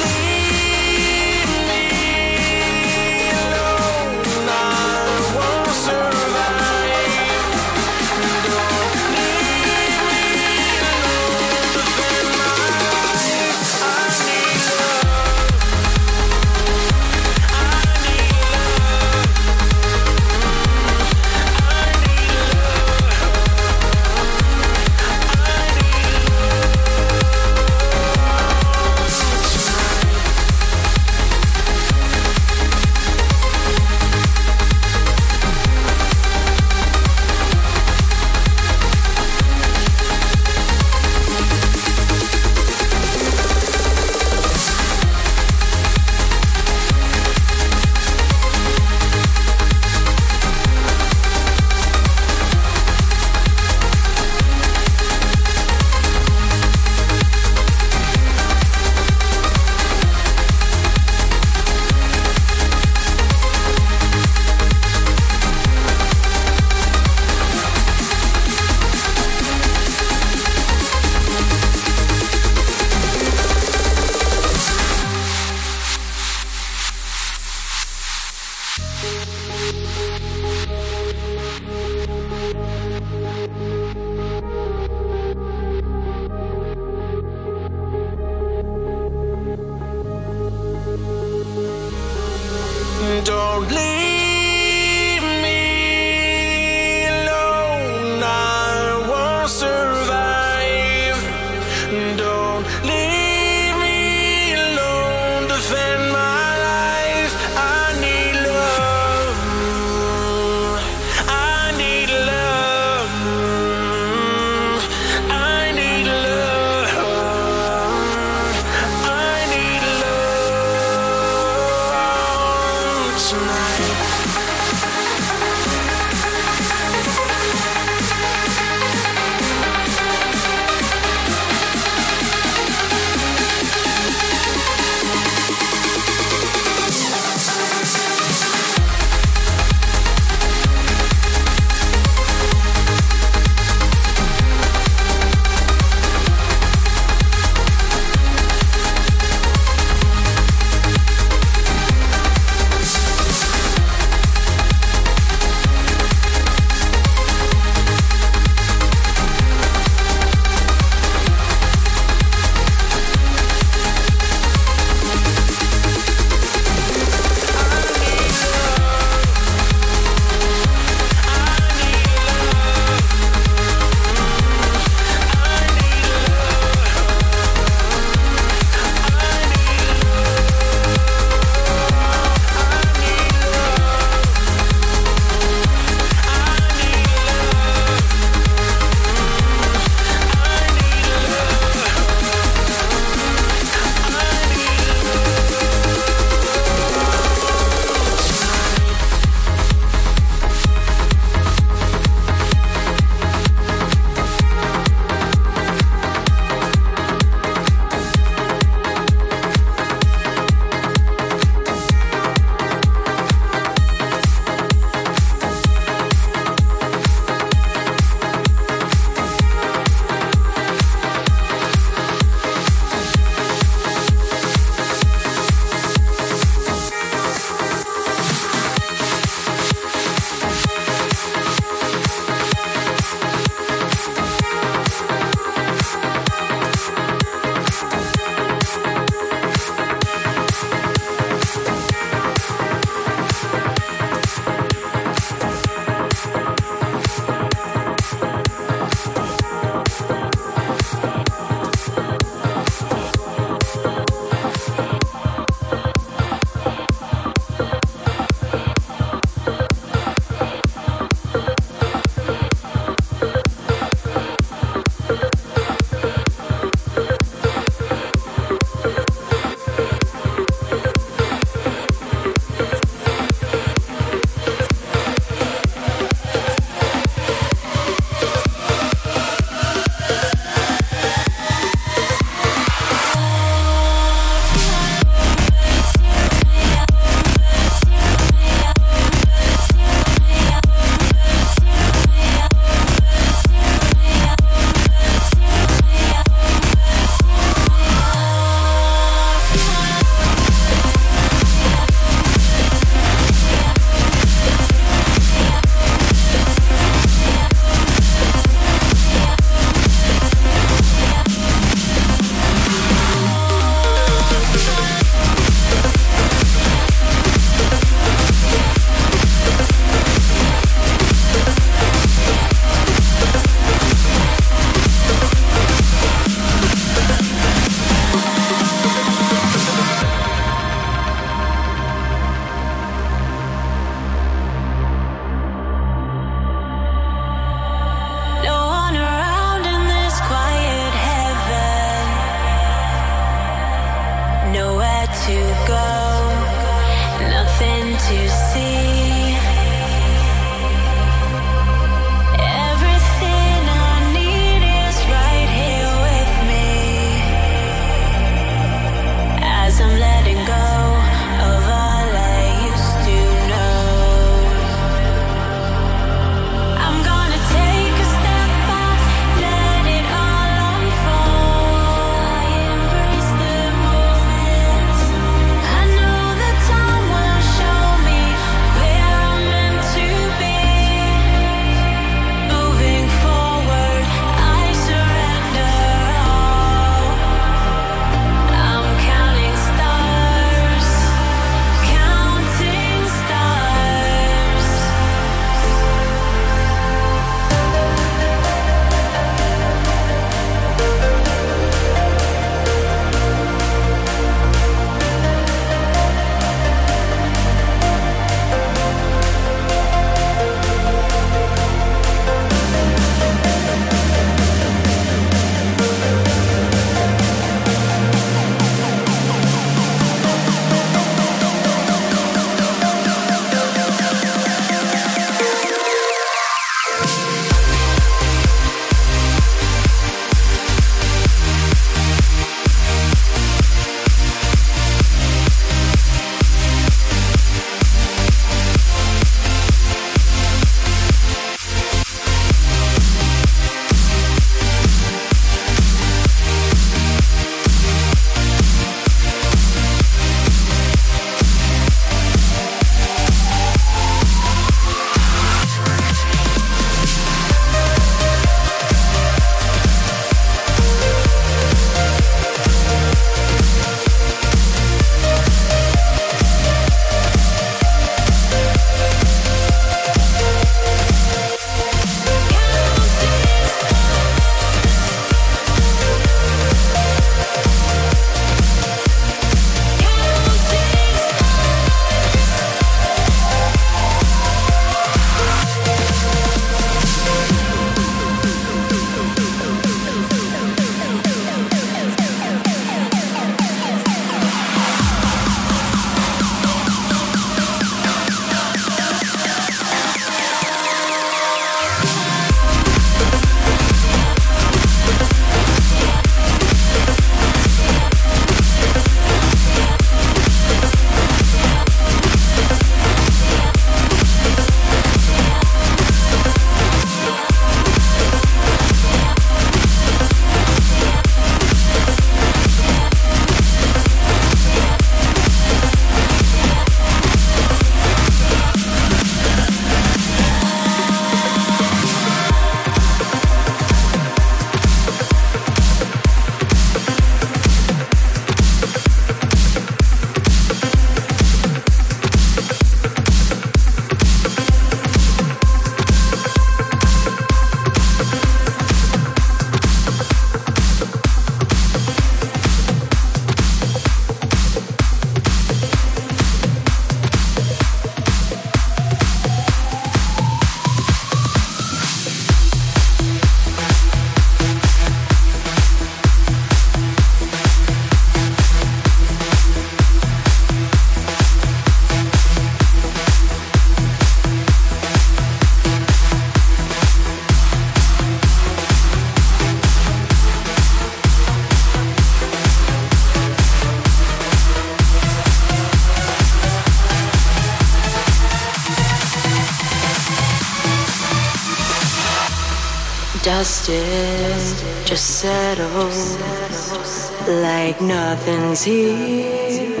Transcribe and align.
Like 597.96 598.08
nothing's 598.08 598.82
here 598.82 600.00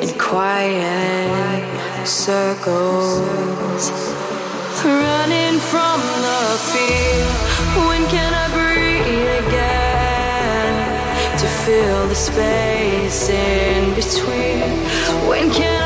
in 0.00 0.18
quiet 0.18 1.66
circles. 2.06 3.20
Running 4.84 5.58
from 5.58 6.00
the 6.00 6.58
fear. 6.70 7.26
When 7.88 8.06
can 8.08 8.32
I 8.32 8.48
breathe 8.54 9.46
again 9.46 11.38
to 11.38 11.46
fill 11.46 12.08
the 12.08 12.14
space 12.14 13.28
in 13.28 13.94
between? 13.94 14.62
When 15.28 15.50
can 15.50 15.82
I 15.82 15.85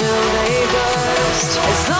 until 0.00 0.32
they 0.32 0.66
burst. 0.72 1.99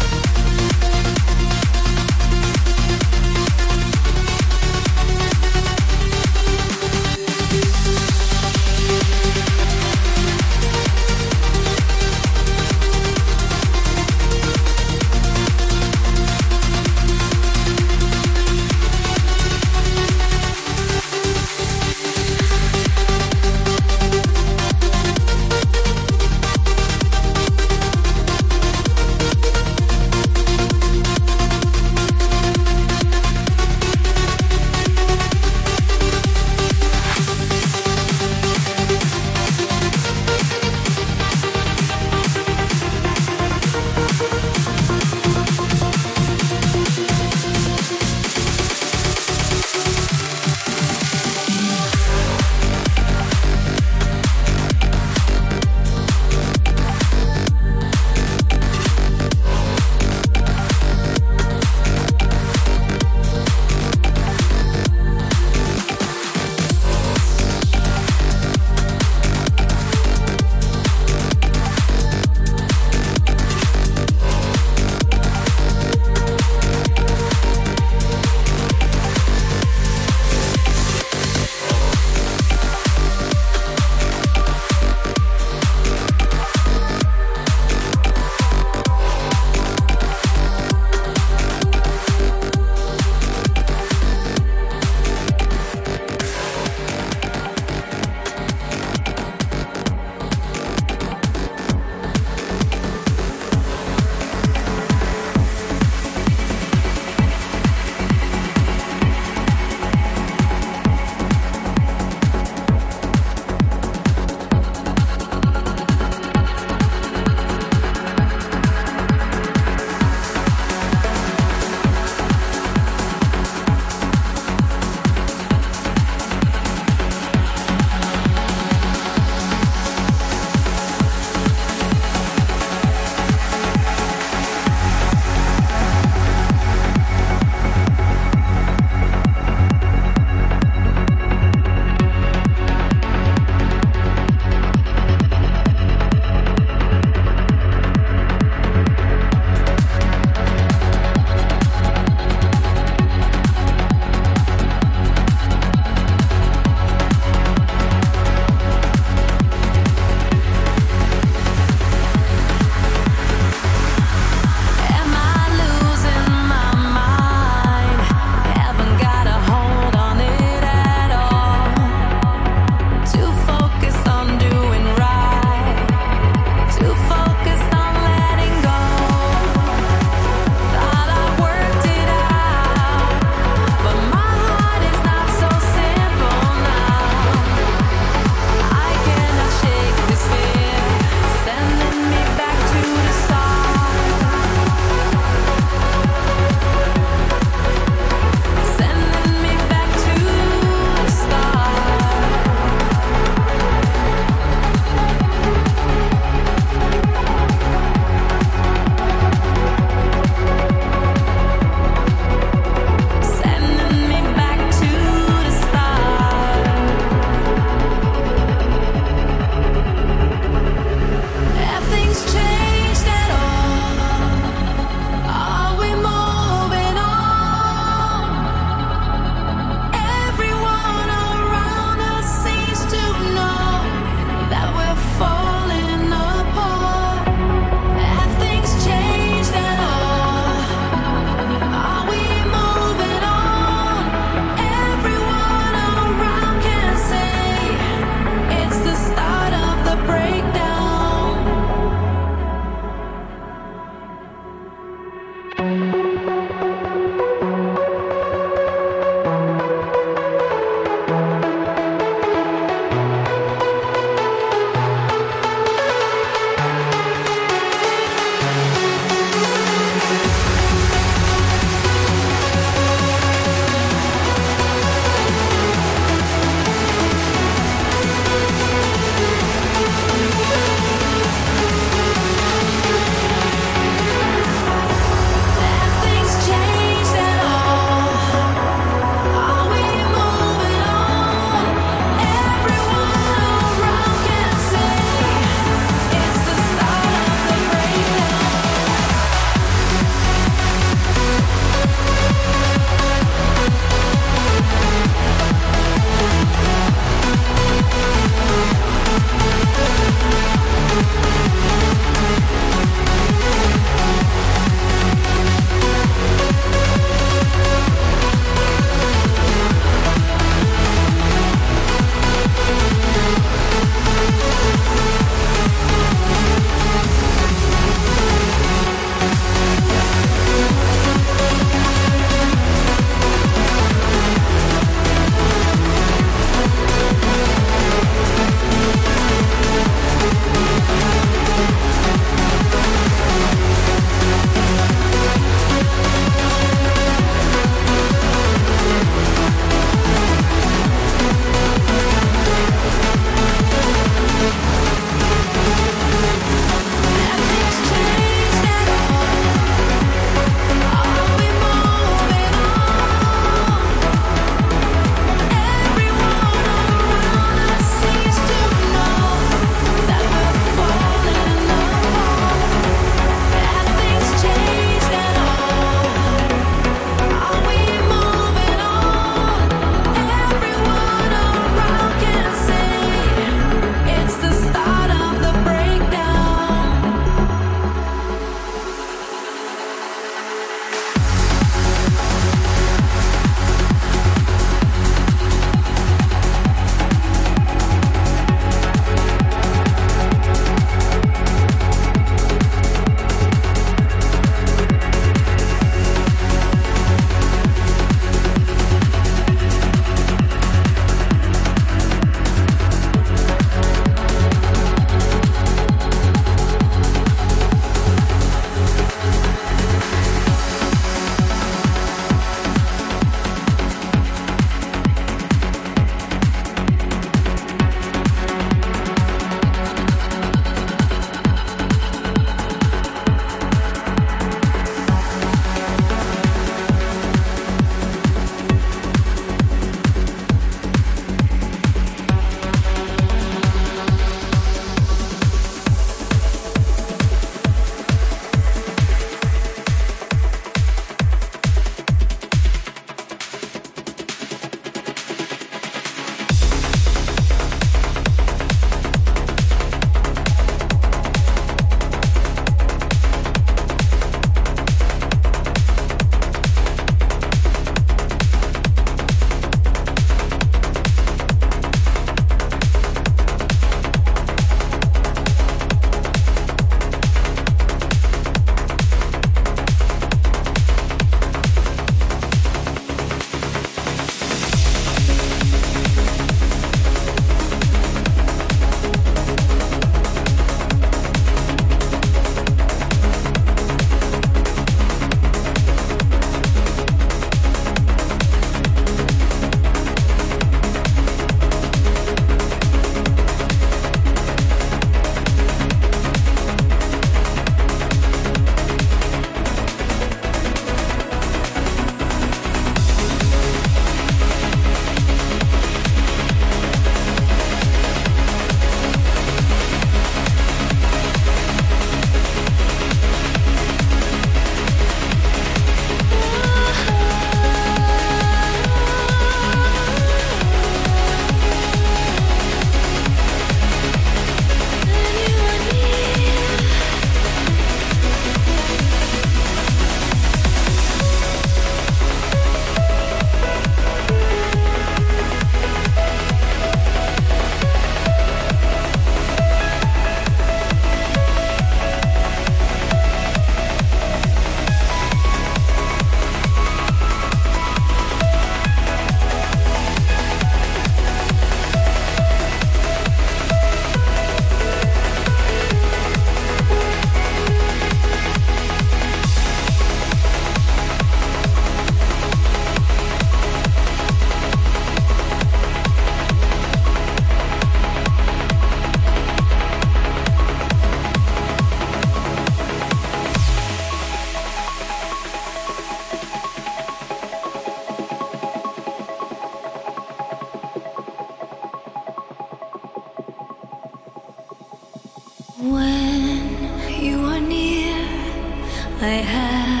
I 599.23 599.43
have 599.43 600.00